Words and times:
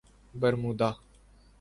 Bermuda 0.41 0.89